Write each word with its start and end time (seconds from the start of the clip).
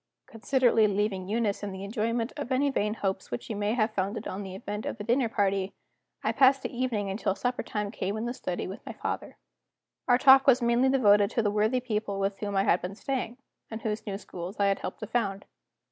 Considerately 0.25 0.87
leaving 0.87 1.27
Eunice 1.29 1.61
in 1.61 1.71
the 1.71 1.83
enjoyment 1.83 2.33
of 2.35 2.51
any 2.51 2.71
vain 2.71 2.95
hopes 2.95 3.29
which 3.29 3.43
she 3.43 3.53
may 3.53 3.75
have 3.75 3.93
founded 3.93 4.27
on 4.27 4.41
the 4.41 4.55
event 4.55 4.83
of 4.87 4.97
the 4.97 5.03
dinner 5.03 5.29
party, 5.29 5.73
I 6.23 6.31
passed 6.31 6.63
the 6.63 6.75
evening 6.75 7.11
until 7.11 7.35
supper 7.35 7.61
time 7.61 7.91
came 7.91 8.17
in 8.17 8.25
the 8.25 8.33
study 8.33 8.65
with 8.65 8.83
my 8.83 8.93
father. 8.93 9.37
Our 10.07 10.17
talk 10.17 10.47
was 10.47 10.59
mainly 10.59 10.89
devoted 10.89 11.29
to 11.29 11.43
the 11.43 11.51
worthy 11.51 11.81
people 11.81 12.19
with 12.19 12.39
whom 12.39 12.55
I 12.55 12.63
had 12.63 12.81
been 12.81 12.95
staying, 12.95 13.37
and 13.69 13.83
whose 13.83 14.07
new 14.07 14.17
schools 14.17 14.59
I 14.59 14.65
had 14.65 14.79
helped 14.79 15.01
to 15.01 15.05
found. 15.05 15.45